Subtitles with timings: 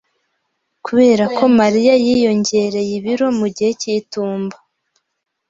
[0.85, 4.57] Kubera ko Mariya yiyongereye ibiro mu gihe cyitumba,